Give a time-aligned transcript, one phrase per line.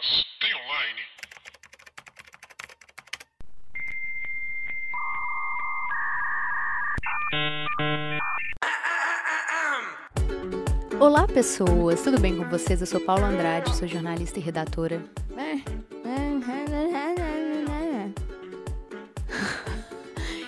[0.00, 1.02] Mas tem online?
[10.98, 12.02] Olá, pessoas!
[12.02, 12.80] Tudo bem com vocês?
[12.80, 15.04] Eu sou Paula Andrade, sou jornalista e redatora.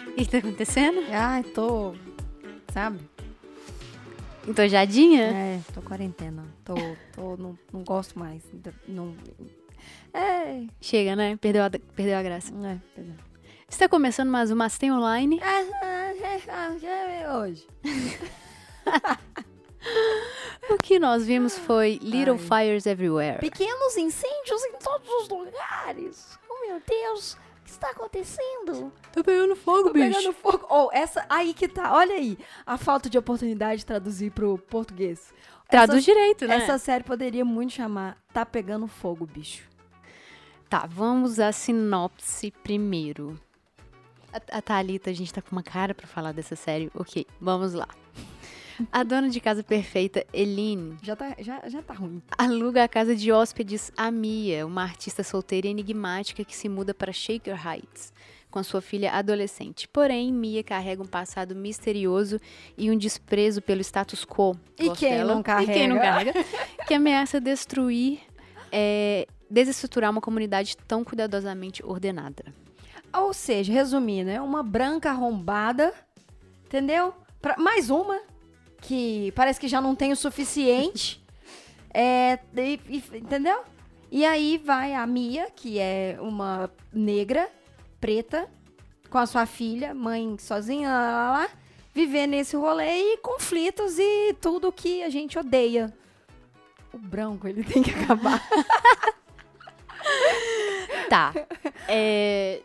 [0.07, 1.05] O que tá acontecendo?
[1.13, 1.95] Ai, tô.
[2.73, 3.12] Sabe?
[4.47, 5.23] Entojadinha?
[5.23, 6.45] É, tô quarentena.
[6.65, 6.75] Tô.
[7.15, 8.43] tô não, não gosto mais.
[8.89, 9.15] Não.
[10.13, 10.65] É.
[10.81, 11.37] Chega, né?
[11.37, 12.53] Perdeu a, perdeu a graça.
[12.55, 13.17] É, perdão.
[13.69, 15.41] Está começando mais um Mas Tem Online.
[17.41, 17.67] Hoje.
[20.71, 22.67] O que nós vimos foi Little Ai.
[22.67, 23.41] Fires Everywhere.
[23.41, 26.39] Pequenos incêndios em todos os lugares.
[26.49, 27.37] Oh, meu Deus.
[27.63, 28.93] O que está acontecendo?
[29.13, 30.67] Tá pegando fogo, Tô pegando fogo.
[30.69, 31.25] Oh, essa.
[31.31, 31.95] Aí que tá.
[31.95, 32.37] Olha aí.
[32.67, 35.33] A falta de oportunidade de traduzir pro português.
[35.71, 36.57] Traduz essa, direito, né?
[36.57, 39.67] essa série poderia muito chamar Tá Pegando Fogo, bicho.
[40.69, 43.41] Tá, vamos à sinopse primeiro.
[44.33, 46.91] A, a Thalita, a gente tá com uma cara pra falar dessa série.
[46.95, 47.89] Ok, vamos lá.
[48.91, 52.23] A dona de casa perfeita, Eline, Já tá, já, já tá ruim.
[52.39, 56.93] aluga a casa de hóspedes a Mia, uma artista solteira e enigmática que se muda
[56.95, 58.13] para Shaker Heights
[58.51, 59.89] com sua filha adolescente.
[59.89, 62.39] Porém, Mia carrega um passado misterioso
[62.77, 64.55] e um desprezo pelo status quo.
[64.79, 65.33] E quem dela.
[65.35, 66.33] não E quem não carrega?
[66.35, 66.45] carrega.
[66.87, 68.21] que ameaça destruir,
[68.71, 72.45] é, desestruturar uma comunidade tão cuidadosamente ordenada.
[73.15, 75.93] Ou seja, resumindo, é uma branca arrombada,
[76.67, 77.15] entendeu?
[77.41, 78.21] Pra- mais uma,
[78.83, 81.23] que parece que já não tem o suficiente.
[81.95, 83.63] é, e- e- entendeu?
[84.11, 87.49] E aí vai a Mia, que é uma negra,
[87.99, 88.47] preta,
[89.09, 91.49] com a sua filha, mãe sozinha, lá, lá, lá,
[91.95, 95.93] viver nesse rolê e conflitos e tudo que a gente odeia.
[96.93, 98.43] O branco, ele tem que acabar.
[101.09, 101.33] Tá.
[101.89, 102.63] É,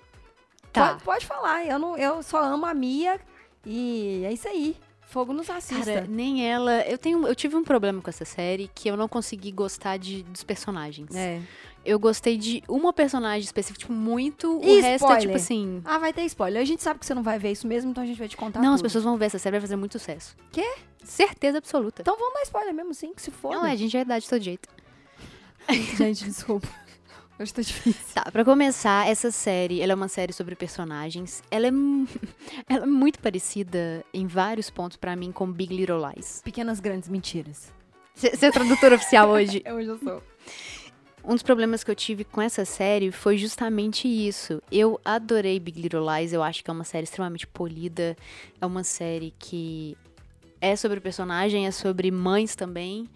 [0.72, 0.90] tá.
[0.92, 3.20] Pode, pode falar, eu, não, eu só amo a Mia
[3.66, 4.78] e é isso aí.
[5.08, 5.86] Fogo nos assista.
[5.86, 6.82] Cara, nem ela.
[6.82, 10.22] Eu tenho, eu tive um problema com essa série que eu não consegui gostar de,
[10.24, 11.16] dos personagens.
[11.16, 11.42] É.
[11.86, 14.60] Eu gostei de uma personagem específica, tipo, muito.
[14.62, 15.36] E o resto é tipo spoiler?
[15.38, 15.82] assim.
[15.86, 16.62] Ah, vai ter spoiler.
[16.62, 18.36] A gente sabe que você não vai ver isso mesmo, então a gente vai te
[18.36, 18.84] contar não, as tudo.
[18.88, 20.36] pessoas vão ver essa série, vai fazer muito sucesso.
[20.52, 20.76] Quê?
[21.02, 22.02] Certeza absoluta.
[22.02, 23.54] Então vamos dar spoiler mesmo, sim, que se for.
[23.54, 24.68] não, é, a gente é idade de todo jeito.
[25.98, 26.68] Gente, desculpa.
[27.40, 28.02] Hoje tá difícil.
[28.16, 31.44] Tá, pra começar, essa série, ela é uma série sobre personagens.
[31.52, 31.72] Ela é,
[32.68, 36.42] ela é muito parecida em vários pontos pra mim com Big Little Lies.
[36.44, 37.72] Pequenas grandes mentiras.
[38.16, 39.64] Você é tradutora oficial hoje.
[39.72, 40.24] Hoje eu sou.
[41.24, 44.60] Um dos problemas que eu tive com essa série foi justamente isso.
[44.72, 48.18] Eu adorei Big Little Lies, eu acho que é uma série extremamente polida,
[48.60, 49.96] é uma série que
[50.60, 53.08] é sobre personagem, é sobre mães também.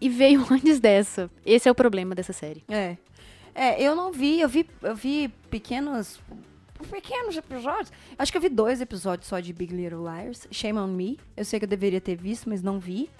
[0.00, 1.30] E veio antes dessa.
[1.46, 2.64] Esse é o problema dessa série.
[2.68, 2.96] É.
[3.58, 6.20] É, eu não vi, eu vi, eu vi pequenos.
[6.90, 7.90] Pequenos episódios.
[8.16, 10.46] Acho que eu vi dois episódios só de Big Little Liars.
[10.52, 11.18] Shame on Me.
[11.36, 13.10] Eu sei que eu deveria ter visto, mas não vi.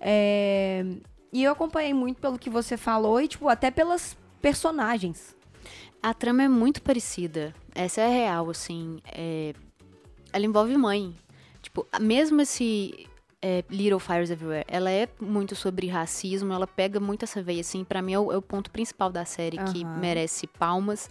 [0.00, 0.84] É,
[1.32, 5.36] E eu acompanhei muito pelo que você falou e, tipo, até pelas personagens.
[6.02, 7.54] A trama é muito parecida.
[7.74, 8.98] Essa é real, assim.
[9.12, 9.54] é,
[10.32, 11.14] Ela envolve mãe.
[11.62, 13.06] Tipo, mesmo esse
[13.46, 17.84] é, Little Fires Everywhere, ela é muito sobre racismo, ela pega muito essa veia, assim.
[17.84, 19.98] Pra mim é o, é o ponto principal da série, que Aham.
[19.98, 21.10] merece palmas.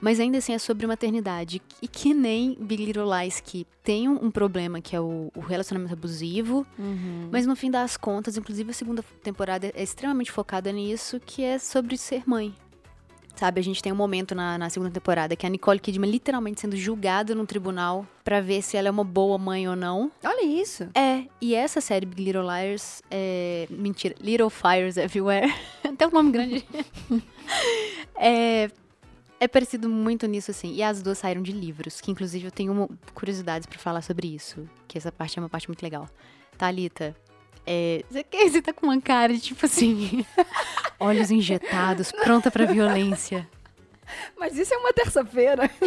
[0.00, 1.60] Mas ainda assim é sobre maternidade.
[1.82, 5.40] E que nem Big Little Lies, que tem um, um problema, que é o, o
[5.40, 6.64] relacionamento abusivo.
[6.78, 7.28] Uhum.
[7.32, 11.58] Mas no fim das contas, inclusive a segunda temporada é extremamente focada nisso, que é
[11.58, 12.54] sobre ser mãe.
[13.36, 16.60] Sabe, a gente tem um momento na, na segunda temporada que a Nicole Kidman literalmente
[16.60, 20.10] sendo julgada no tribunal pra ver se ela é uma boa mãe ou não.
[20.24, 20.88] Olha isso.
[20.94, 23.66] É, e essa série Big Little Liars é.
[23.68, 25.52] Mentira, Little Fires Everywhere.
[25.82, 26.64] Até um nome grande.
[28.16, 28.70] é.
[29.40, 30.72] É parecido muito nisso, assim.
[30.74, 34.32] E as duas saíram de livros, que inclusive eu tenho uma- curiosidades pra falar sobre
[34.32, 34.66] isso.
[34.86, 36.08] Que essa parte é uma parte muito legal.
[36.56, 37.14] Thalita,
[37.66, 40.24] é, você, que- você tá com uma cara de tipo assim.
[41.00, 43.48] olhos injetados, pronta pra violência.
[44.38, 45.70] Mas isso é uma terça-feira.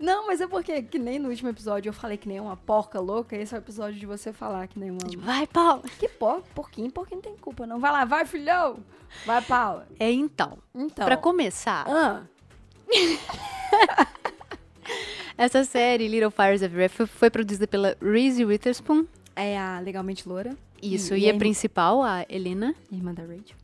[0.00, 2.98] Não, mas é porque, que nem no último episódio eu falei que nem uma porca
[2.98, 4.98] louca, esse é o episódio de você falar que nem uma.
[4.98, 5.82] Tipo, vai, Paula!
[5.98, 7.78] Que por, porquinho, porquinho não tem culpa, não.
[7.78, 8.78] Vai lá, vai, filhão!
[9.26, 9.86] Vai, Paula.
[10.00, 10.58] É então.
[10.74, 11.04] Então.
[11.04, 12.22] Pra começar, Ah,
[15.36, 19.06] essa série, Little Fires Everywhere, foi, foi produzida pela Reese Witherspoon.
[19.36, 20.56] É a Legalmente Loura.
[20.82, 22.74] Isso, E- e, a a- principal, a Helena.
[22.90, 23.56] Irmã da Rachel.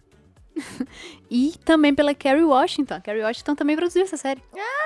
[1.31, 2.95] E também pela Kerry Washington.
[2.95, 4.43] A Kerry Washington também produziu essa série.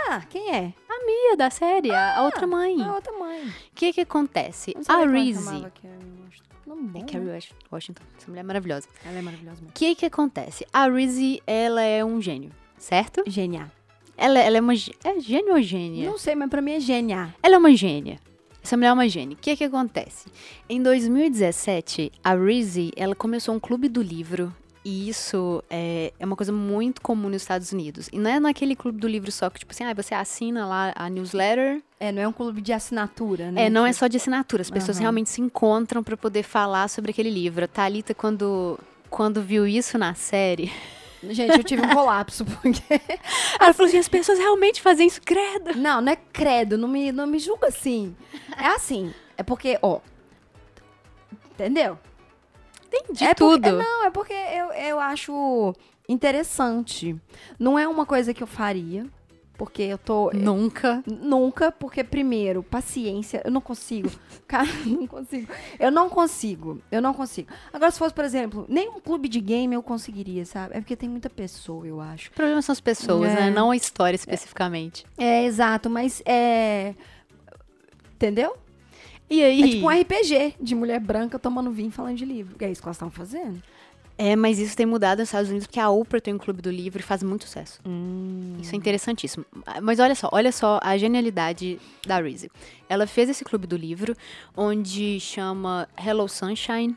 [0.09, 0.73] Ah, quem é?
[0.89, 2.81] A Mia da série, a, a outra mãe.
[2.83, 3.47] A outra mãe.
[3.49, 4.75] O que que acontece?
[4.89, 5.43] A ela Reese,
[6.67, 7.05] bom, É né?
[7.11, 8.03] Carrie Wash- Washington.
[8.19, 8.89] Essa mulher é maravilhosa.
[9.05, 9.69] Ela é maravilhosa mesmo.
[9.71, 10.67] O que que acontece?
[10.73, 13.23] A Rizzy, ela é um gênio, certo?
[13.27, 13.67] Genial.
[14.17, 14.75] Ela, ela é uma...
[14.75, 16.09] É gênio ou gênia?
[16.09, 17.29] Não sei, mas pra mim é genial.
[17.43, 18.19] Ela é uma gênia.
[18.63, 19.35] Essa mulher é uma gênia.
[19.35, 20.29] O que que acontece?
[20.69, 24.55] Em 2017, a Rizzy, ela começou um clube do livro.
[24.85, 28.09] E isso é, é uma coisa muito comum nos Estados Unidos.
[28.13, 30.93] E não é naquele clube do livro só que, tipo assim, ah, você assina lá
[30.97, 31.81] a newsletter.
[32.01, 33.67] É, não é um clube de assinatura, né?
[33.67, 34.63] É, não é só de assinatura.
[34.63, 35.03] As pessoas Aham.
[35.03, 37.65] realmente se encontram pra poder falar sobre aquele livro.
[37.65, 40.73] A Thalita, quando, quando viu isso na série,
[41.25, 42.83] Gente, eu tive um colapso, porque...
[43.61, 45.77] ela falou assim, as pessoas realmente fazem isso, credo.
[45.77, 48.17] Não, não é credo, não me, não me julga assim.
[48.57, 50.01] É assim, é porque, ó...
[51.53, 51.99] Entendeu?
[52.87, 53.63] Entendi é tudo.
[53.63, 55.75] Porque, não, é porque eu, eu acho
[56.09, 57.17] interessante.
[57.59, 59.07] Não é uma coisa que eu faria,
[59.63, 60.29] porque eu tô...
[60.35, 61.05] Nunca.
[61.07, 64.11] Nunca, porque primeiro, paciência, eu não consigo.
[64.49, 65.53] Cara, não consigo.
[65.79, 66.83] Eu não consigo.
[66.91, 67.49] Eu não consigo.
[67.73, 70.77] Agora, se fosse, por exemplo, nem um clube de game eu conseguiria, sabe?
[70.77, 72.31] É porque tem muita pessoa, eu acho.
[72.31, 73.35] O problema são as pessoas, É.
[73.37, 73.51] né?
[73.51, 75.07] Não a história especificamente.
[75.17, 76.97] É, exato, mas é.
[78.17, 78.57] Entendeu?
[79.31, 79.63] E aí?
[79.63, 82.57] É tipo um RPG de mulher branca tomando vinho e falando de livro.
[82.59, 83.63] É isso que elas estão fazendo.
[84.19, 86.71] É, mas isso tem mudado nos Estados Unidos porque a Oprah tem um clube do
[86.71, 87.81] livro e faz muito sucesso.
[88.61, 89.45] Isso é interessantíssimo.
[89.83, 92.51] Mas olha só, olha só a genialidade da Reese.
[92.89, 94.15] Ela fez esse clube do livro,
[94.57, 96.97] onde chama Hello Sunshine,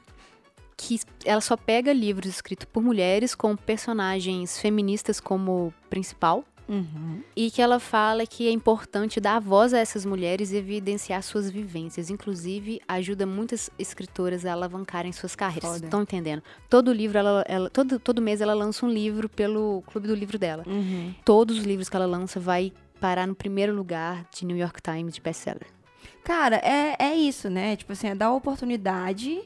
[0.77, 6.43] que ela só pega livros escritos por mulheres com personagens feministas como principal.
[7.35, 11.49] E que ela fala que é importante dar voz a essas mulheres e evidenciar suas
[11.49, 12.09] vivências.
[12.09, 15.63] Inclusive, ajuda muitas escritoras a alavancarem suas carreiras.
[15.85, 16.41] Estão entendendo?
[16.69, 20.37] Todo livro, ela, ela- todo, todo mês ela lança um livro pelo clube do livro
[20.39, 20.63] dela.
[21.23, 25.13] Todos os livros que ela lança vai parar no primeiro lugar de New York Times
[25.13, 25.67] de best-seller.
[26.23, 27.75] Cara, é, é isso, né?
[27.75, 29.41] Tipo assim, é dar a oportunidade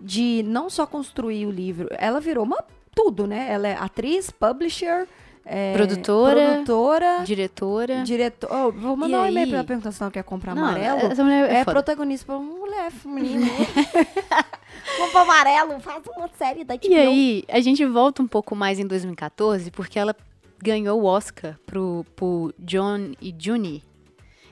[0.00, 1.88] de não só construir o livro.
[1.92, 2.64] Ela virou uma
[2.94, 3.48] tudo, né?
[3.50, 5.06] Ela é atriz, publisher,
[5.44, 8.02] é, Produtora, produtora, Diretora.
[8.04, 8.48] diretor.
[8.50, 9.48] Oh, vou mandar E um e-mail aí?
[9.48, 11.00] pra ela perguntar se ela quer comprar Não, amarelo.
[11.12, 11.72] essa mulher é, É, foda.
[11.72, 12.90] protagonista pra uma mulher.
[13.04, 13.22] Vamos
[15.10, 18.86] pro amarelo, faz uma série da E aí, a gente volta um pouco mais em
[18.86, 20.14] 2014, porque ela
[20.62, 23.82] ganhou o Oscar pro, pro John e Juni.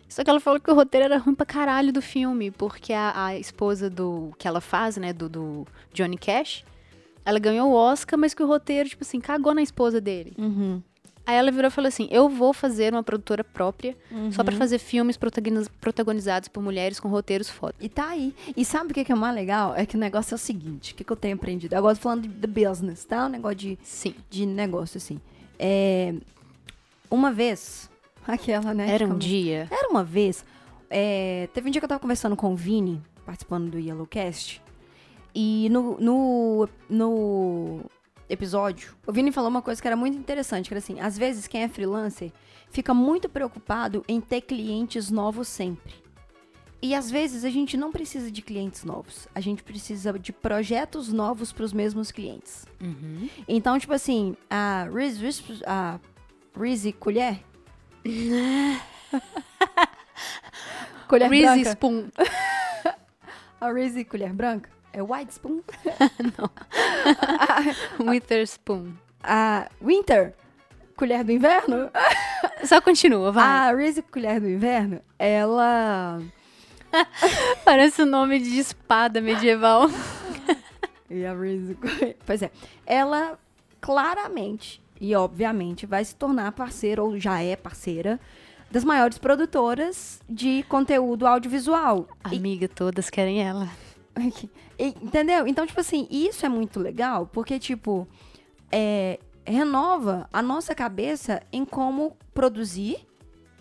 [0.09, 3.27] Só que ela falou que o roteiro era ruim pra caralho do filme, porque a,
[3.27, 5.65] a esposa do que ela faz, né, do, do
[5.95, 6.65] Johnny Cash,
[7.25, 10.33] ela ganhou o Oscar, mas que o roteiro, tipo assim, cagou na esposa dele.
[10.39, 10.83] Uhum.
[11.27, 13.97] Aí ela virou e falou assim: Eu vou fazer uma produtora própria,
[14.33, 17.75] só pra fazer filmes protagoniz- protagonizados por mulheres com roteiros foda.
[17.79, 18.35] E tá aí.
[18.57, 19.75] E sabe o que que é mais legal?
[19.77, 21.75] É que o negócio é o seguinte: o que, que eu tenho aprendido?
[21.75, 23.27] Eu gosto falando de, business, tá?
[23.27, 24.15] Um negócio de, Sim.
[24.29, 25.21] de negócio, assim.
[25.59, 26.15] É,
[27.11, 27.89] uma vez,
[28.27, 28.87] aquela, né?
[28.91, 29.69] Era um ficamos- dia.
[29.71, 30.45] Era uma vez.
[30.89, 34.61] é, teve um dia que eu tava conversando com o Vini, participando do Yellowcast.
[35.35, 37.81] E no, no, no
[38.29, 41.47] episódio, o Vini falou uma coisa que era muito interessante, que era assim, às vezes
[41.47, 42.33] quem é freelancer
[42.71, 45.93] fica muito preocupado em ter clientes novos sempre.
[46.83, 51.13] E às vezes a gente não precisa de clientes novos, a gente precisa de projetos
[51.13, 52.65] novos para os mesmos clientes.
[52.81, 53.29] Uhum.
[53.47, 56.01] Então, tipo assim, a Reese, Reese- a
[56.59, 57.41] Reese Colher.
[61.09, 61.69] colher Reese.
[61.71, 62.09] Spoon.
[63.61, 64.71] A Reese Colher Branca.
[64.93, 65.61] É White Spoon.
[68.01, 68.95] Witherspoon.
[69.23, 70.35] A Winter
[70.97, 71.91] Colher do Inverno.
[72.65, 73.45] Só continua, vai.
[73.45, 76.21] A Reese Colher do Inverno, ela...
[77.65, 79.89] Parece o nome de espada medieval.
[81.09, 81.79] E a Reese.
[82.27, 82.51] Pois é.
[82.85, 83.39] Ela
[83.81, 88.21] claramente e obviamente vai se tornar parceira, ou já é parceira,
[88.71, 92.07] das maiores produtoras de conteúdo audiovisual.
[92.31, 93.69] E Amiga, todas querem ela.
[94.79, 95.47] Entendeu?
[95.47, 98.07] Então, tipo assim, isso é muito legal, porque, tipo,
[98.71, 103.07] é, renova a nossa cabeça em como produzir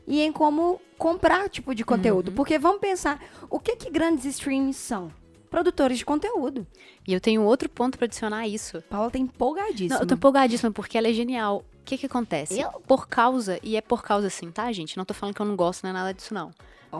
[0.07, 2.31] e em como comprar tipo de conteúdo.
[2.31, 5.11] Porque vamos pensar, o que que grandes streams são?
[5.49, 6.65] Produtores de conteúdo.
[7.07, 8.83] E eu tenho outro ponto pra adicionar a isso.
[8.89, 9.95] Paula tá empolgadíssima.
[9.95, 11.65] Não, eu tô empolgadíssima porque ela é genial.
[11.81, 12.59] O que que acontece?
[12.59, 12.69] Eu?
[12.87, 14.95] Por causa, e é por causa assim, tá, gente?
[14.95, 16.51] Não tô falando que eu não gosto, não é nada disso, não.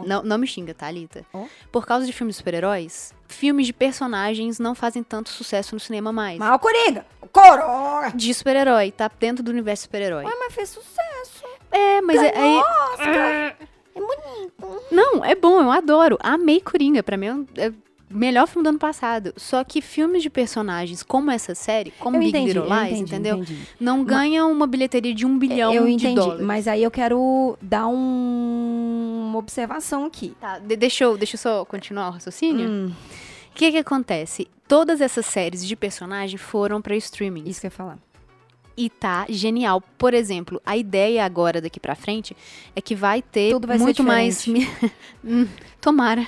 [0.06, 1.24] Não, não me xinga, tá, Alita?
[1.32, 1.44] Ó.
[1.70, 6.12] Por causa de filmes de super-heróis, filmes de personagens não fazem tanto sucesso no cinema
[6.12, 6.38] mais.
[6.38, 8.12] Mas o Coringa, o Coronga.
[8.14, 10.24] De super-herói, tá dentro do universo super-herói.
[10.24, 11.44] Ué, mas fez sucesso.
[11.70, 12.56] É, mas é, aí.
[12.56, 13.56] Oscar.
[13.94, 14.82] É bonito.
[14.90, 16.16] Não, é bom, eu adoro.
[16.20, 17.02] Amei Coringa.
[17.02, 17.72] Pra mim é é
[18.12, 19.32] melhor filme do ano passado.
[19.36, 23.02] Só que filmes de personagens como essa série, como Eu Big entendi, Little Lies, entendi,
[23.02, 23.36] entendeu?
[23.38, 23.58] entendi.
[23.78, 26.44] Não ganham uma bilheteria de um bilhão eu de entendi, dólares.
[26.44, 30.34] mas aí eu quero dar um- uma observação aqui.
[30.40, 32.68] Tá, de- deixa, eu, deixa eu só continuar o raciocínio.
[32.68, 32.92] Hum,
[33.52, 34.48] O que que acontece?
[34.68, 37.42] Todas essas séries de personagem foram pra streaming.
[37.48, 37.98] Isso que eu ia falar.
[38.76, 39.82] E tá genial.
[39.98, 42.34] Por exemplo, a ideia agora daqui pra frente
[42.74, 44.46] é que vai ter vai muito mais.
[45.22, 45.46] Hum,
[45.80, 46.26] Tomara.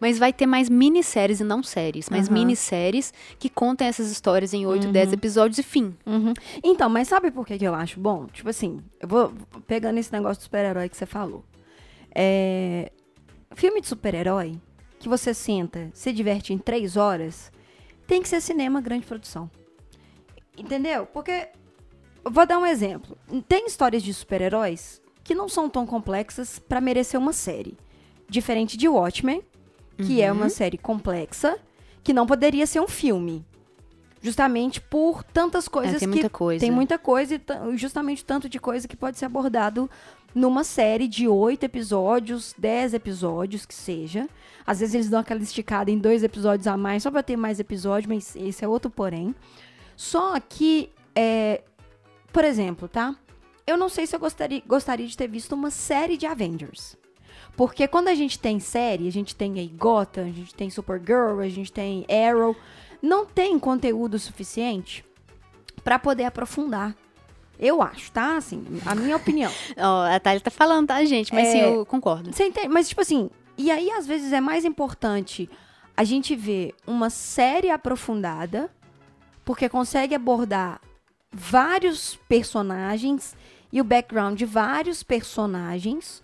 [0.00, 2.08] Mas vai ter mais minisséries e não séries.
[2.10, 2.34] Mais Aham.
[2.38, 4.92] minisséries que contem essas histórias em 8, Uhum.
[4.92, 5.94] 10 episódios e fim.
[6.06, 6.32] Uhum.
[6.62, 8.26] Então, mas sabe por que, que eu acho bom?
[8.26, 9.32] Tipo assim, eu vou
[9.66, 11.44] pegando esse negócio do super-herói que você falou.
[12.14, 12.90] É,
[13.54, 14.58] filme de super-herói,
[14.98, 17.52] que você senta, se diverte em três horas,
[18.06, 19.50] tem que ser cinema grande produção.
[20.56, 21.06] Entendeu?
[21.06, 21.48] Porque,
[22.24, 23.16] vou dar um exemplo.
[23.48, 27.76] Tem histórias de super-heróis que não são tão complexas pra merecer uma série.
[28.28, 29.42] Diferente de Watchmen,
[29.96, 31.56] que é uma série complexa,
[32.02, 33.44] que não poderia ser um filme.
[34.20, 36.60] Justamente por tantas coisas É, tem que muita coisa.
[36.60, 39.88] tem muita coisa e ta- justamente tanto de coisa que pode ser abordado
[40.34, 44.26] numa série de oito episódios, dez episódios, que seja.
[44.66, 47.60] Às vezes eles dão aquela esticada em dois episódios a mais, só pra ter mais
[47.60, 49.34] episódios, mas esse é outro porém.
[49.94, 51.62] Só que, é,
[52.32, 53.14] por exemplo, tá?
[53.66, 56.96] Eu não sei se eu gostaria, gostaria de ter visto uma série de Avengers.
[57.56, 61.40] Porque quando a gente tem série, a gente tem aí Gotham, a gente tem Supergirl,
[61.40, 62.56] a gente tem Arrow,
[63.00, 65.04] não tem conteúdo suficiente
[65.84, 66.94] pra poder aprofundar.
[67.58, 68.36] Eu acho, tá?
[68.36, 69.52] Assim, a minha opinião.
[69.78, 71.32] Ó, a Thalia tá falando, tá, gente?
[71.32, 71.68] Mas sim, É.
[71.72, 72.32] eu concordo.
[72.32, 72.68] Você entende?
[72.68, 75.48] Mas, tipo assim, e aí às vezes é mais importante
[75.96, 78.68] a gente ver uma série aprofundada,
[79.44, 80.80] porque consegue abordar
[81.30, 83.36] vários personagens
[83.72, 86.22] e o background de vários personagens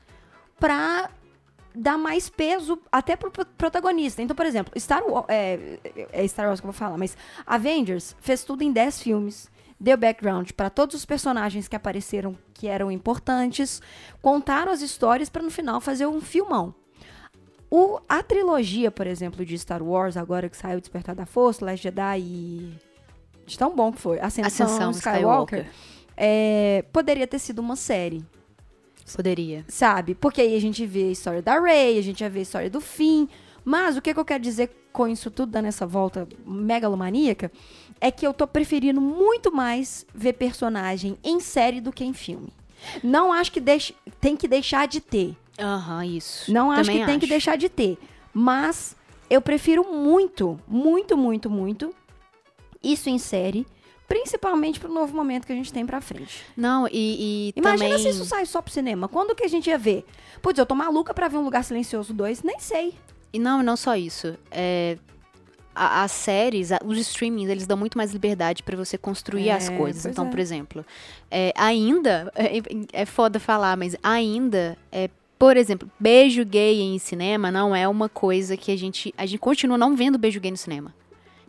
[0.58, 1.08] pra
[1.74, 4.20] dar mais peso até pro pro- protagonista.
[4.22, 5.78] Então, por exemplo, Star Wars, é,
[6.12, 9.50] é Star Wars que eu vou falar, mas Avengers fez tudo em 10 filmes.
[9.82, 13.80] Deu background pra todos os personagens que apareceram que eram importantes,
[14.20, 16.74] contaram as histórias pra no final fazer um filmão.
[17.70, 21.82] O, a trilogia, por exemplo, de Star Wars, agora que saiu Despertar da Força, Last
[21.82, 22.74] Jedi e.
[23.46, 24.18] De tão bom que foi.
[24.20, 25.60] Ascensão, Ascensão Skywalker.
[25.60, 25.66] Skywalker.
[26.16, 28.22] é, poderia ter sido uma série,
[29.16, 29.64] Poderia.
[29.68, 30.14] sabe?
[30.14, 32.70] Porque aí a gente vê a história da Rey, a gente já vê a história
[32.70, 33.26] do Finn.
[33.64, 37.52] Mas o que, que eu quero dizer com isso tudo, dando essa volta megalomaníaca,
[38.00, 42.52] é que eu tô preferindo muito mais ver personagem em série do que em filme.
[43.04, 45.36] Não acho que deixe, tem que deixar de ter.
[45.58, 46.50] Aham, isso.
[46.52, 47.98] Não acho Também que tem que deixar de ter.
[48.32, 48.96] Mas
[49.28, 51.94] eu prefiro muito, muito, muito, muito
[52.82, 53.66] isso em série.
[54.10, 56.42] Principalmente pro novo momento que a gente tem pra frente.
[56.56, 58.02] Não, e, e Imagina também...
[58.02, 59.06] se isso sai só pro cinema.
[59.06, 60.04] Quando que a gente ia ver?
[60.42, 62.42] Putz, eu tô maluca pra ver um Lugar Silencioso 2?
[62.42, 62.94] Nem sei.
[63.32, 64.36] E não, não só isso.
[64.50, 64.98] É,
[65.72, 69.52] a- as séries, a- os streamings, eles dão muito mais liberdade pra você construir É,
[69.52, 70.04] as coisas.
[70.06, 70.28] Então, é.
[70.30, 70.84] por exemplo,
[71.30, 77.52] é, ainda, é, é foda falar, mas ainda, é, por exemplo, beijo gay em cinema
[77.52, 80.56] não é uma coisa que a gente, a gente continua não vendo beijo gay no
[80.56, 80.92] cinema.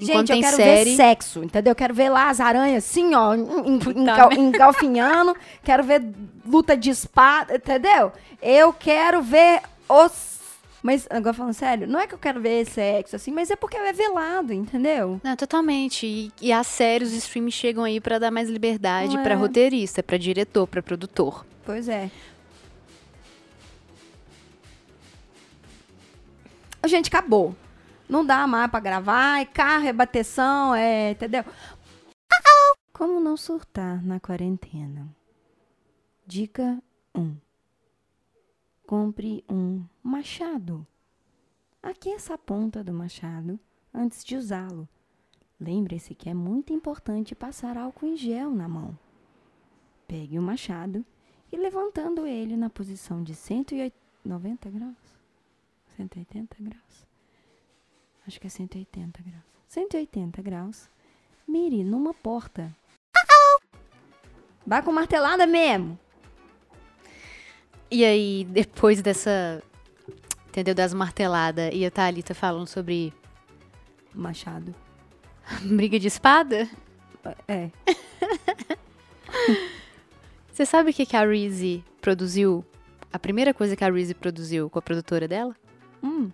[0.02, 1.72] Enquanto gente, eu quero série, ver sexo, entendeu?
[1.72, 5.36] Eu quero ver lá as aranhas assim, ó, engal- engalfinhando.
[5.64, 6.04] quero ver
[6.46, 8.12] luta de espada, entendeu?
[8.42, 10.32] Eu quero ver os...
[10.84, 13.78] Mas, agora falando sério, não é que eu quero ver sexo, assim, mas é porque
[13.78, 15.22] é velado, entendeu?
[15.24, 16.08] Não, totalmente.
[16.08, 19.34] E, e as séries, os streams chegam aí pra dar mais liberdade é?
[19.36, 21.46] roteirista, pra diretor, pra produtor.
[21.64, 22.10] Pois é.
[26.88, 27.56] Gente, acabou.
[28.12, 31.12] Não dá mais pra gravar, é carro, é bateção, é.
[31.12, 31.46] Entendeu?
[32.92, 35.08] Como não surtar na quarentena?
[36.28, 36.84] Dica
[37.16, 37.38] 1.
[38.86, 40.86] Compre um machado.
[41.82, 43.58] Aqueça a ponta do machado
[43.94, 44.90] antes de usá-lo.
[45.58, 49.00] Lembre-se que é muito importante passar álcool em gel na mão.
[50.06, 51.06] Pegue o machado
[51.50, 55.18] e levantando ele na posição de 190 graus.
[55.96, 57.11] 180 graus.
[58.28, 59.44] Acho que é 180 graus.
[59.68, 60.90] 180 graus.
[61.48, 62.76] Mire numa porta.
[64.66, 66.00] Vai com martelada mesmo.
[67.90, 69.62] E aí, depois dessa.
[70.48, 70.76] Entendeu?
[70.76, 73.14] Das marteladas e a Thalita falando sobre
[74.14, 74.76] Machado.
[75.64, 76.70] briga de espada.
[77.48, 77.70] É.
[80.52, 82.66] Você sabe o que, que a Reese produziu?
[83.12, 85.56] A primeira coisa que a Reese produziu com a produtora dela?
[86.04, 86.32] Hum.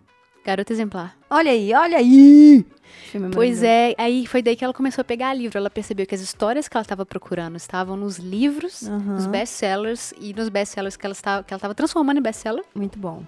[0.48, 1.14] Garota Exemplar.
[1.30, 2.66] Olha aí, olha aí.
[3.12, 5.58] Filme Pois é, aí foi daí que ela começou a pegar livro.
[5.58, 9.16] Ela percebeu que as histórias que ela estava procurando estavam nos livros, Aham.
[9.16, 12.64] nos best-sellers e nos best-sellers que ela estava que ela estava transformando em best-seller.
[12.74, 13.24] Muito bom.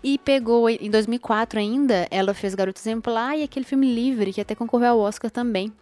[0.00, 4.54] E pegou, em 2004 ainda, ela fez Garota Exemplar e aquele filme Livre, que até
[4.54, 5.72] concorreu ao Oscar também.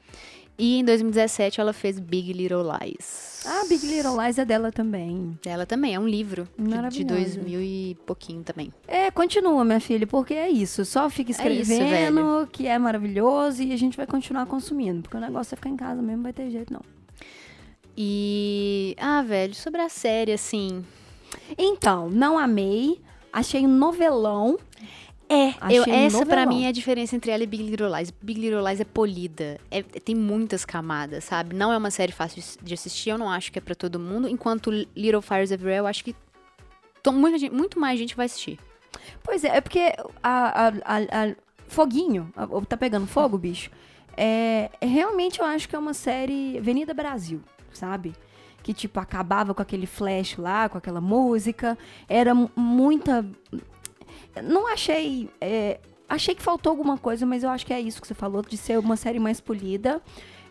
[0.59, 3.43] E em 2017 ela fez Big Little Lies.
[3.47, 5.37] Ah, Big Little Lies é dela também.
[5.45, 7.15] Ela também, é um livro de- de Maravilhosa.
[7.41, 8.73] 2000 e pouquinho também.
[8.87, 10.85] É, continua, minha filha, porque é isso.
[10.85, 15.03] Só fica É isso, escrevendo, que é maravilhoso, e a gente vai continuar consumindo.
[15.03, 16.83] Porque o negócio é ficar em casa mesmo, não vai ter jeito, não.
[17.97, 18.95] E.
[19.01, 20.85] Ah, velho, sobre a série, assim.
[21.59, 23.01] Então, não amei.
[23.33, 24.59] Achei um novelão.
[25.33, 26.47] É, eu, essa pra novelão.
[26.59, 28.11] mim é a diferença entre ela e Big Little Lies.
[28.23, 31.55] Big Little Lies é polida, é- tem muitas camadas, sabe?
[31.57, 34.29] Não é uma série fácil de- assistir, eu não acho que é pra todo mundo.
[34.29, 36.15] Enquanto Little Fires Everywhere, eu acho que
[37.11, 38.59] muita muito mais gente vai assistir.
[39.23, 41.35] Pois é, é porque a, a- a- a-
[41.67, 42.31] Foguinho,
[42.69, 43.71] tá pegando fogo, bicho.
[44.15, 47.41] É, é- realmente eu acho que é uma série Avenida Brasil,
[47.73, 48.15] sabe?
[48.63, 51.77] Que, tipo, acabava com aquele flash lá, com aquela música.
[52.09, 53.25] Era mu- muita.
[54.43, 55.29] Não achei.
[55.41, 55.79] é,
[56.09, 58.57] achei que faltou alguma coisa, mas eu acho que é isso que você falou, de
[58.57, 60.01] ser uma série mais polida.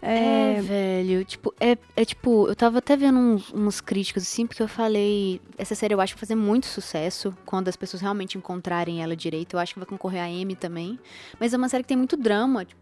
[0.02, 4.48] É, É, velho, tipo, é, é tipo, eu tava até vendo uns, uns críticos assim,
[4.48, 8.02] porque eu falei, essa série eu acho que vai fazer muito sucesso quando as pessoas
[8.02, 9.56] realmente encontrarem ela direito.
[9.56, 11.00] Eu acho que vai concorrer a Emmy também.
[11.40, 12.82] Mas é uma série que tem muito drama, tipo,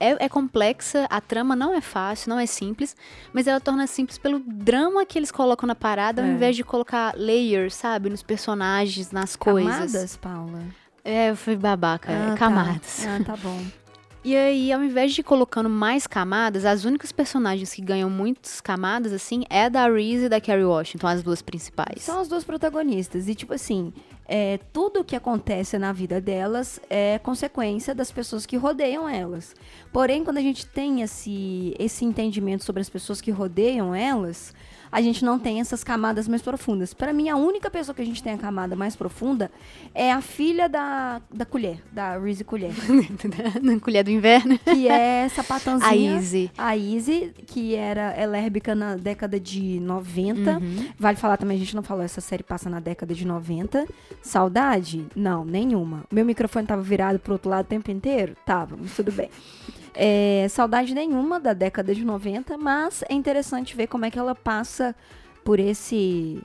[0.00, 2.94] é, é complexa, a trama não é fácil, não é simples,
[3.32, 6.32] mas ela torna simples pelo drama que eles colocam na parada, ao É.
[6.32, 9.74] invés de colocar layers, sabe, nos personagens, nas coisas.
[9.92, 10.62] camadas, Paula?
[11.04, 12.36] É, eu fui babaca, Ah, tá.
[12.36, 13.06] camadas.
[13.06, 13.58] Ah, tá bom.
[14.24, 19.12] E aí, ao invés de colocando mais camadas, as únicas personagens que ganham muitas camadas,
[19.12, 22.02] assim, é da Reese e da Carrie Washington, as duas principais.
[22.02, 23.28] São as duas protagonistas.
[23.28, 23.92] E, tipo assim,
[24.26, 29.54] é, tudo que acontece na vida delas é consequência das pessoas que rodeiam elas.
[29.92, 34.52] Porém, quando a gente tem esse, esse entendimento sobre as pessoas que rodeiam elas,
[34.90, 36.94] a gente não tem essas camadas mais profundas.
[36.94, 39.50] Para mim, a única pessoa que a gente tem a camada mais profunda
[39.94, 42.72] é a filha da, da colher, da Reese Colher,
[43.62, 44.58] Na colher do inverno.
[44.58, 45.90] que é sapatãozinha.
[45.90, 46.50] A Izzy.
[46.56, 50.60] A Izzy, que era lésbica na década de 90.
[50.98, 53.86] Vale falar também, a gente não falou, essa série passa na década de 90.
[54.22, 55.06] Saudade?
[55.14, 56.04] Não, nenhuma.
[56.10, 58.36] Meu microfone tava virado pro outro lado o tempo inteiro?
[58.44, 59.28] Tava, mas tudo bem.
[60.00, 64.32] É, saudade nenhuma da década de 90, mas é interessante ver como é que ela
[64.32, 64.94] passa
[65.44, 66.40] por esse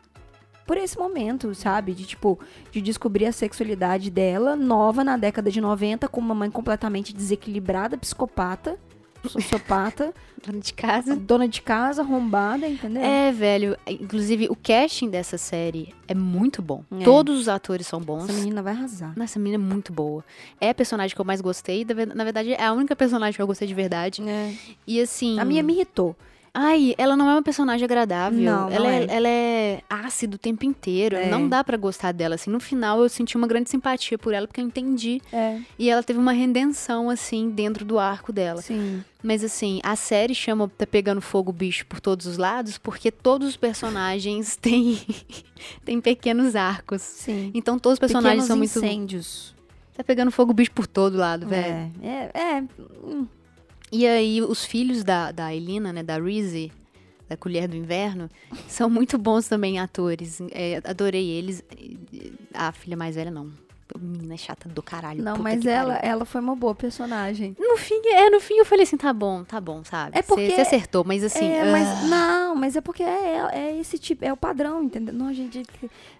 [0.65, 1.93] por esse momento, sabe?
[1.93, 2.39] De tipo,
[2.71, 7.95] de descobrir a sexualidade dela, nova na década de 90, com uma mãe completamente desequilibrada,
[7.95, 8.79] psicopata,
[9.29, 10.13] sociopata,
[10.45, 11.15] Dona de casa.
[11.15, 13.01] dona de casa, arrombada, entendeu?
[13.01, 13.77] É, velho.
[13.87, 16.83] Inclusive, o casting dessa série é muito bom.
[16.99, 17.03] É.
[17.03, 18.25] Todos os atores são bons.
[18.25, 19.09] Essa menina vai arrasar.
[19.09, 20.23] Nossa, essa menina é muito boa.
[20.59, 21.85] É a personagem que eu mais gostei.
[22.13, 24.21] Na verdade, é a única personagem que eu gostei de verdade.
[24.27, 24.53] É.
[24.85, 25.39] E assim.
[25.39, 26.15] A minha me irritou.
[26.55, 28.39] Ai, ela não é uma personagem agradável.
[28.39, 29.05] Não, não ela, é.
[29.09, 31.15] ela é ácida o tempo inteiro.
[31.15, 31.27] É.
[31.27, 32.35] Não dá pra gostar dela.
[32.35, 35.19] Assim, no final eu senti uma grande simpatia por ela, porque eu entendi.
[35.31, 38.61] É, E ela teve uma redenção, assim, dentro do arco dela.
[38.61, 39.03] sim.
[39.25, 43.47] Mas assim, a série chama Tá Pegando Fogo Bicho por todos os lados, porque todos
[43.47, 44.99] os personagens têm,
[45.85, 47.01] têm pequenos arcos.
[47.01, 47.49] Sim.
[47.53, 48.91] Então todos os personagens Pequenos são muito.
[48.93, 49.55] incêndios.
[49.95, 51.91] Tá pegando fogo bicho por todo lado, velho.
[52.01, 52.63] É, é, é.
[53.05, 53.25] hum,
[53.95, 56.71] E aí, os filhos da, da Elina, né, da Reese,
[57.29, 58.27] da Colher do Inverno,
[58.67, 60.41] são muito bons também atores.
[60.51, 61.63] É, adorei eles.
[62.55, 63.51] A filha mais velha, não.
[63.99, 65.23] Menina chata do caralho.
[65.23, 66.09] Não, mas ela, pariu.
[66.11, 67.55] ela foi uma boa personagem.
[67.59, 70.17] No fim, é, no fim eu falei assim, tá bom, tá bom, sabe?
[70.17, 71.45] É porque- Você acertou, mas assim...
[71.45, 75.13] é, ah, mas não, mas é porque é, é esse tipo, é o padrão, entendeu?
[75.13, 75.63] Não, gente,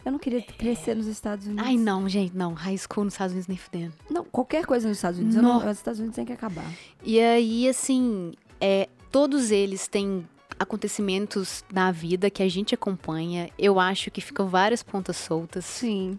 [0.06, 1.66] eu não queria crescer nos Estados Unidos.
[1.66, 2.54] Ai, não, gente, não.
[2.54, 3.94] High school nos Estados Unidos nem fudendo.
[4.10, 5.36] Não, qualquer coisa nos Estados Unidos.
[5.36, 5.70] eu não- Nó.
[5.72, 6.66] os Estados Unidos tem que acabar.
[7.04, 10.28] E aí, assim, é, todos eles têm
[10.60, 13.50] acontecimentos na vida que a gente acompanha.
[13.58, 15.66] Eu acho que ficam várias pontas soltas.
[15.66, 16.18] Sim.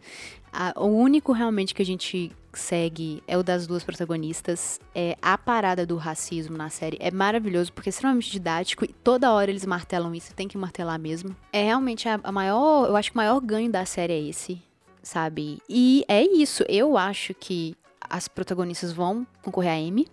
[0.55, 4.79] A- o único realmente que a gente segue é o das duas protagonistas.
[4.95, 9.33] É a parada do racismo na série é maravilhoso porque é extremamente didático e toda
[9.33, 11.35] hora eles martelam isso, tem que martelar mesmo.
[11.53, 14.63] É realmente a, a maior, eu acho que o maior ganho da série é esse,
[15.03, 15.59] sabe?
[15.69, 17.75] E é isso, eu acho que
[18.09, 20.07] as protagonistas vão concorrer a Emmy.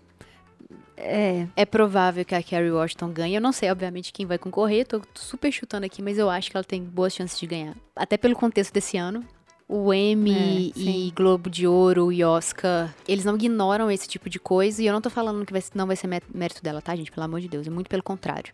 [0.98, 1.48] É.
[1.56, 3.36] É provável que a Carrie Washington ganhe.
[3.36, 4.86] Eu não sei, obviamente, quem vai concorrer.
[4.88, 7.76] Tô super chutando aqui, mas eu acho que ela tem boas chances de ganhar.
[7.96, 9.26] Até pelo contexto desse ano.
[9.74, 11.12] O Emmy É, e.
[11.16, 14.84] Globo de Ouro e Oscar, eles não ignoram esse tipo de coisa.
[14.84, 17.10] E eu não tô falando que vai- não vai ser mé- mérito dela, tá, gente?
[17.12, 17.66] Pelo amor de Deus.
[17.66, 18.52] É muito pelo contrário.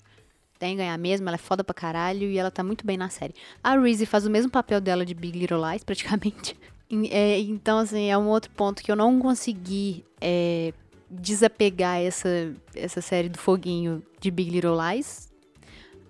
[0.59, 3.09] Tem que ganhar mesmo, ela é foda pra caralho e ela tá muito bem na
[3.09, 3.33] série.
[3.63, 6.55] A Reese faz o mesmo papel dela de Big Little Lies, praticamente.
[7.11, 10.71] É, então, assim, é um outro ponto que eu não consegui é,
[11.11, 15.27] desapegar essa, essa série do foguinho de Big Little Lies.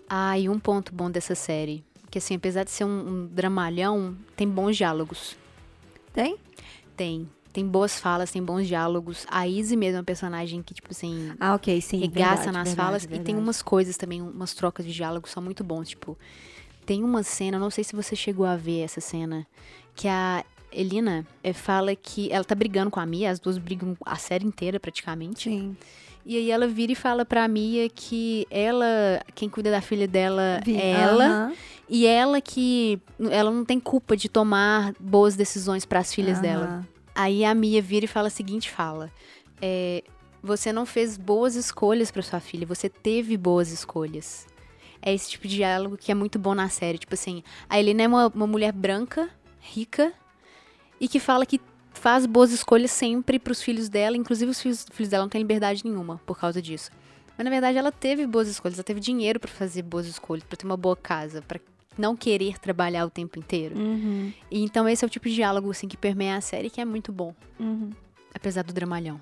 [0.07, 4.15] Ah, e um ponto bom dessa série, que assim, apesar de ser um, um dramalhão,
[4.35, 5.35] tem bons diálogos.
[6.13, 6.37] Tem?
[6.95, 7.29] Tem.
[7.53, 9.25] tem boas falas, tem bons diálogos.
[9.29, 11.99] A Izzy mesmo é uma personagem que, tipo assim, Ah, ok, sim.
[11.99, 13.03] regaça verdade, nas verdade, falas.
[13.03, 13.37] E tem verdade.
[13.39, 15.89] umas coisas também, umas trocas de diálogo são muito bons.
[15.89, 16.17] Tipo,
[16.85, 19.45] tem uma cena, não sei se você chegou a ver essa cena,
[19.95, 23.97] que a Elina eh, fala que ela tá brigando com a Mia, as duas brigam
[24.05, 25.49] a série inteira praticamente.
[25.49, 25.75] Sim.
[26.27, 28.85] E aí ela vira e fala pra Mia que ela,
[29.33, 31.25] quem cuida da filha dela Vi- é ela.
[31.25, 31.53] Aham,
[31.89, 32.99] E ela que.
[33.31, 36.65] Ela não tem culpa de tomar boas decisões para as filhas dela.
[36.65, 36.87] aham.
[37.15, 39.09] Aí a Mia vira e fala a seguinte fala.
[39.61, 40.03] é,
[40.43, 44.45] você não fez boas escolhas para sua filha, você teve boas escolhas.
[45.01, 46.97] É esse tipo de diálogo que é muito bom na série.
[46.97, 50.13] Tipo assim, a Helena é uma, uma mulher branca, rica,
[50.99, 51.59] e que fala que
[51.97, 55.83] faz boas escolhas sempre pros filhos dela, inclusive os filhos, filhos dela não têm liberdade
[55.83, 56.89] nenhuma por causa disso.
[57.37, 60.57] Mas na verdade ela teve boas escolhas, ela teve dinheiro pra fazer boas escolhas, pra
[60.57, 61.59] ter uma boa casa, pra
[61.97, 63.77] não querer trabalhar o tempo inteiro.
[63.77, 66.79] Uhum, E então esse é o tipo de diálogo assim que permeia a série que
[66.81, 67.89] é muito bom, uhum.
[68.33, 69.19] apesar do dramalhão.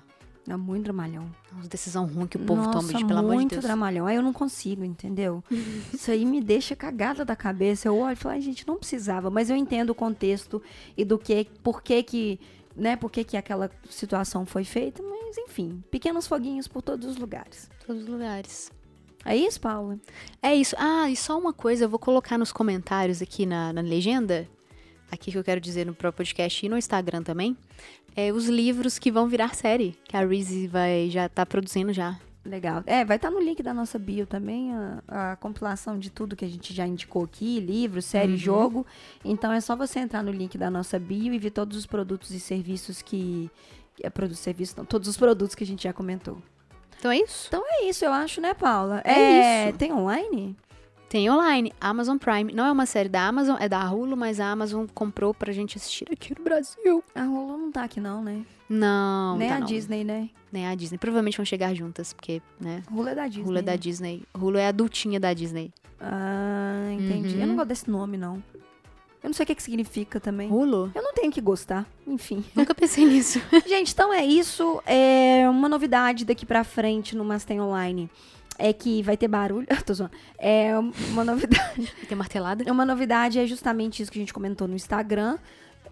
[0.48, 1.28] É muito dramalhão.
[1.52, 3.64] Uma decisão ruim que o povo Nossa, toma, de, pelo amor de muito Deus.
[3.64, 4.06] dramalhão.
[4.06, 5.42] Aí eu não consigo, entendeu?
[5.92, 7.88] Isso aí me deixa cagada da cabeça.
[7.88, 9.28] Eu olho e falo, ai, gente, não precisava.
[9.28, 10.62] Mas eu entendo o contexto
[10.96, 12.40] e do que, por que que,
[12.76, 15.02] né, por que que aquela situação foi feita.
[15.02, 17.70] Mas, enfim, pequenos foguinhos por todos os lugares.
[17.86, 18.70] Todos os lugares.
[19.24, 19.98] É isso, Paula?
[20.40, 20.76] É isso.
[20.78, 24.48] Ah, e só uma coisa, eu vou colocar nos comentários aqui na, na legenda,
[25.10, 27.56] aqui que eu quero dizer no próprio podcast e no Instagram também,
[28.14, 32.18] é os livros que vão virar série, que a Reese vai já tá produzindo já.
[32.46, 32.82] Legal.
[32.86, 36.44] É, vai estar no link da nossa bio também a, a compilação de tudo que
[36.44, 38.38] a gente já indicou aqui, livro, série, Uhum.
[38.38, 38.86] jogo.
[39.24, 42.30] Então é só você entrar no link da nossa bio e ver todos os produtos
[42.30, 43.50] e serviços que...
[44.02, 46.38] É, produtos e serviços, não, todos os produtos que a gente já comentou.
[46.98, 47.46] Então é isso.
[47.48, 49.00] Então é isso, eu acho, né, Paula?
[49.04, 49.78] É isso.
[49.78, 50.56] Tem online?
[51.08, 52.52] Tem online, Amazon Prime.
[52.52, 55.78] Não é uma série da Amazon, é da Hulu, mas a Amazon comprou pra gente
[55.78, 57.02] assistir aqui no Brasil.
[57.14, 58.44] A Hulu não tá aqui não, né?
[58.68, 59.66] Não, Nem tá a não.
[59.66, 60.28] Disney, né?
[60.52, 60.98] Nem a Disney.
[60.98, 62.82] Provavelmente vão chegar juntas, porque, né?
[62.90, 63.44] Hulu é da Disney.
[63.44, 63.78] Hulu é da né?
[63.78, 64.22] Disney.
[64.58, 65.72] É a adultinha da Disney.
[66.00, 67.34] Ah, entendi.
[67.36, 67.40] Uhum.
[67.40, 68.42] Eu não gosto desse nome, não.
[69.22, 70.50] Eu não sei o que, que significa também.
[70.50, 70.92] Hulu?
[70.94, 71.86] Eu não tenho que gostar.
[72.06, 72.44] Enfim.
[72.54, 73.40] Nunca pensei nisso.
[73.66, 74.80] Gente, então é isso.
[74.86, 78.10] É uma novidade daqui pra frente no Mastem Online.
[78.58, 79.66] É que vai ter barulho.
[79.84, 80.12] Tô zoando.
[80.38, 80.72] É
[81.10, 81.92] uma novidade.
[82.08, 82.70] Tem martelada?
[82.72, 85.38] Uma novidade é justamente isso que a gente comentou no Instagram.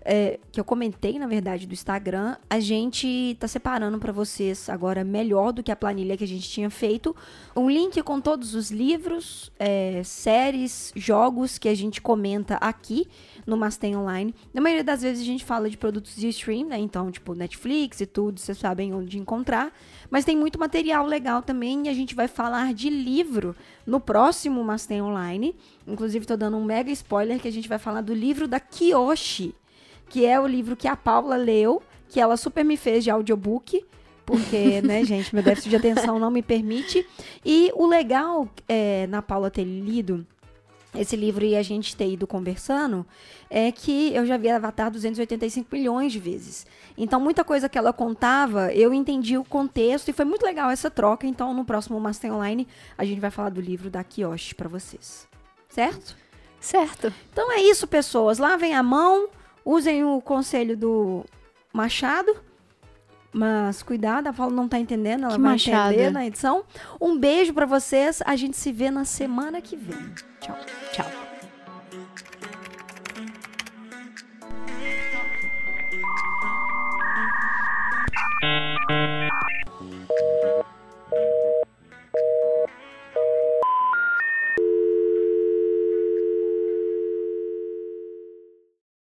[0.05, 2.37] É, que eu comentei, na verdade, do Instagram.
[2.51, 6.49] A gente tá separando pra vocês agora melhor do que a planilha que a gente
[6.49, 7.17] tinha feito.
[7.57, 13.09] Um link com todos os livros, é, séries, jogos que a gente comenta aqui
[13.47, 14.35] no Mastem Online.
[14.53, 16.79] Na maioria das vezes a gente fala de produtos de stream, né?
[16.79, 19.73] Então, tipo, Netflix e tudo, vocês sabem onde encontrar.
[20.11, 24.63] Mas tem muito material legal também e a gente vai falar de livro no próximo
[24.63, 25.55] Mastem Online.
[25.87, 29.55] Inclusive, tô dando um mega spoiler que a gente vai falar do livro da Kiyoshi,
[30.09, 33.85] que é o livro que a Paula leu, que ela super me fez de audiobook.
[34.25, 37.07] Porque, né, gente, meu déficit de atenção não me permite.
[37.45, 40.27] E o legal é, na Paula ter lido
[40.95, 43.05] esse livro e a gente ter ido conversando
[43.51, 46.67] é que eu já vi Avatar 285 milhões de vezes.
[46.97, 50.91] Então, muita coisa que ela contava, eu entendi o contexto e foi muito legal essa
[50.91, 51.27] troca.
[51.27, 55.27] Então, no próximo Master Online, a gente vai falar do livro da Kiyoshi pra vocês.
[55.69, 56.17] Certo?
[56.61, 57.13] Certo.
[57.31, 58.39] Então é isso, pessoas.
[58.39, 59.29] Lavem a mão,
[59.65, 61.25] Usem o conselho do
[61.73, 62.35] Machado.
[63.33, 65.93] Mas cuidado, a Paula não tá entendendo, ela que vai machado.
[65.93, 66.65] entender na edição.
[67.01, 69.99] Um beijo para vocês, a gente se vê na semana que vem.
[70.41, 70.57] Tchau.
[70.93, 71.25] Tchau.